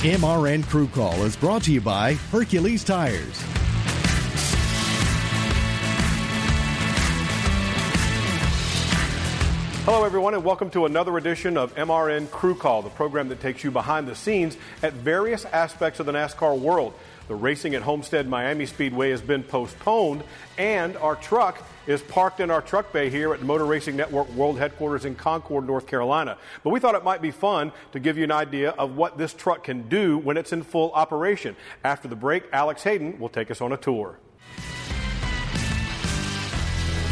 [0.00, 3.38] MRN Crew Call is brought to you by Hercules Tires.
[9.84, 13.62] Hello, everyone, and welcome to another edition of MRN Crew Call, the program that takes
[13.62, 16.94] you behind the scenes at various aspects of the NASCAR world.
[17.30, 20.24] The racing at Homestead Miami Speedway has been postponed,
[20.58, 24.58] and our truck is parked in our truck bay here at Motor Racing Network World
[24.58, 26.38] Headquarters in Concord, North Carolina.
[26.64, 29.32] But we thought it might be fun to give you an idea of what this
[29.32, 31.54] truck can do when it's in full operation.
[31.84, 34.18] After the break, Alex Hayden will take us on a tour.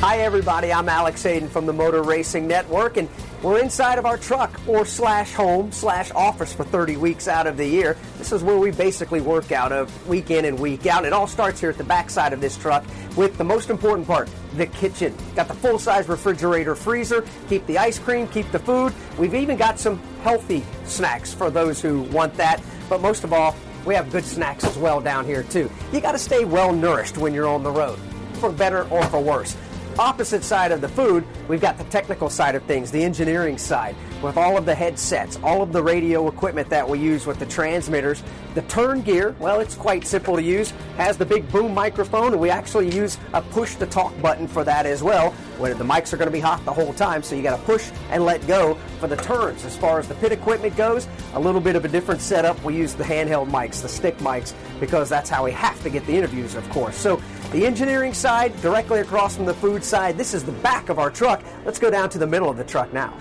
[0.00, 0.72] Hi, everybody.
[0.72, 3.10] I'm Alex Hayden from the Motor Racing Network, and
[3.42, 7.56] we're inside of our truck or slash home slash office for 30 weeks out of
[7.56, 7.96] the year.
[8.18, 11.04] This is where we basically work out of week in and week out.
[11.04, 12.84] It all starts here at the back side of this truck
[13.16, 15.14] with the most important part, the kitchen.
[15.34, 18.94] Got the full size refrigerator freezer, keep the ice cream, keep the food.
[19.18, 22.62] We've even got some healthy snacks for those who want that.
[22.88, 25.70] But most of all, we have good snacks as well down here too.
[25.92, 27.98] You got to stay well nourished when you're on the road,
[28.34, 29.56] for better or for worse
[29.98, 33.94] opposite side of the food, we've got the technical side of things, the engineering side,
[34.22, 37.46] with all of the headsets, all of the radio equipment that we use with the
[37.46, 38.22] transmitters.
[38.54, 42.40] The turn gear, well, it's quite simple to use, has the big boom microphone, and
[42.40, 45.32] we actually use a push to talk button for that as well.
[45.58, 47.62] Where the mics are going to be hot the whole time, so you got to
[47.64, 49.64] push and let go for the turns.
[49.64, 52.62] As far as the pit equipment goes, a little bit of a different setup.
[52.62, 56.06] We use the handheld mics, the stick mics, because that's how we have to get
[56.06, 56.96] the interviews, of course.
[56.96, 60.98] So the engineering side, directly across from the food side, this is the back of
[60.98, 61.42] our truck.
[61.64, 63.16] Let's go down to the middle of the truck now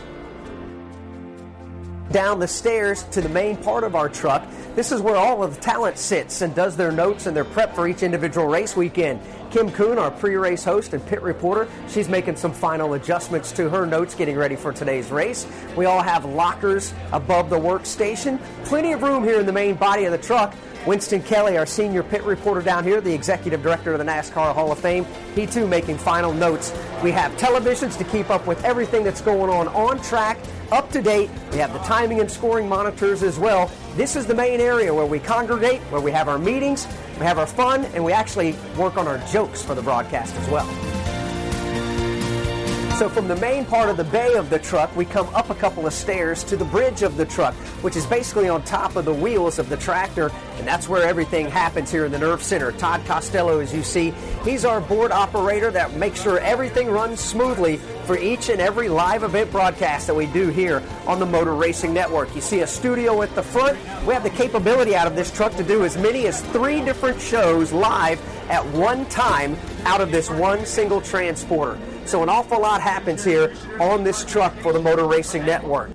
[2.12, 4.48] down the stairs to the main part of our truck.
[4.76, 7.76] This is where all of the talent sits and does their notes and their prep
[7.76, 9.20] for each individual race weekend.
[9.52, 13.70] Kim Coon, our pre race host and pit reporter, she's making some final adjustments to
[13.70, 15.48] her notes getting ready for today's race.
[15.76, 18.40] We all have lockers above the workstation.
[18.64, 20.54] Plenty of room here in the main body of the truck.
[20.86, 24.72] Winston Kelley, our senior pit reporter down here, the executive director of the NASCAR Hall
[24.72, 26.72] of Fame, he too making final notes.
[27.04, 30.38] We have televisions to keep up with everything that's going on on track
[30.72, 31.30] up to date.
[31.52, 33.72] We have the timing and scoring monitors as well.
[33.96, 36.88] This is the main area where we congregate, where we have our meetings,
[37.20, 40.50] we have our fun, and we actually work on our jokes for the broadcast as
[40.50, 40.95] well.
[42.98, 45.56] So from the main part of the bay of the truck, we come up a
[45.56, 49.04] couple of stairs to the bridge of the truck, which is basically on top of
[49.04, 52.72] the wheels of the tractor, and that's where everything happens here in the Nerve Center.
[52.72, 54.12] Todd Costello, as you see,
[54.46, 59.24] he's our board operator that makes sure everything runs smoothly for each and every live
[59.24, 62.34] event broadcast that we do here on the Motor Racing Network.
[62.34, 63.78] You see a studio at the front.
[64.06, 67.20] We have the capability out of this truck to do as many as three different
[67.20, 71.78] shows live at one time out of this one single transporter.
[72.06, 75.92] So an awful lot happens here on this truck for the Motor Racing Network.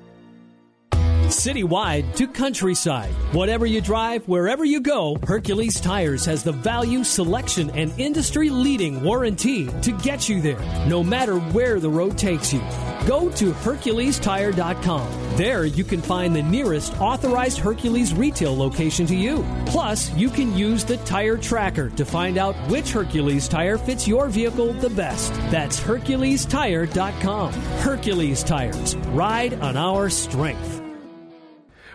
[1.30, 3.12] Citywide to countryside.
[3.32, 9.00] Whatever you drive, wherever you go, Hercules Tires has the value, selection, and industry leading
[9.04, 12.58] warranty to get you there, no matter where the road takes you.
[13.06, 15.29] Go to HerculesTire.com.
[15.40, 19.42] There you can find the nearest authorized Hercules retail location to you.
[19.64, 24.28] Plus, you can use the tire tracker to find out which Hercules tire fits your
[24.28, 25.32] vehicle the best.
[25.50, 27.52] That's HerculesTire.com.
[27.54, 28.96] Hercules Tires.
[28.96, 30.89] Ride on our strength.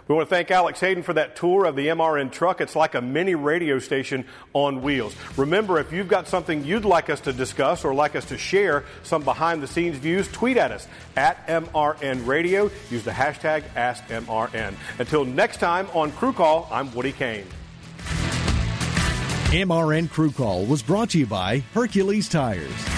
[0.07, 2.61] We want to thank Alex Hayden for that tour of the MRN truck.
[2.61, 5.15] It's like a mini radio station on wheels.
[5.35, 8.83] Remember, if you've got something you'd like us to discuss or like us to share,
[9.01, 12.69] some behind the scenes views, tweet at us at MRN Radio.
[12.91, 14.75] Use the hashtag AskMRN.
[14.99, 17.45] Until next time on Crew Call, I'm Woody Cain.
[19.49, 22.94] MRN Crew Call was brought to you by Hercules Tires.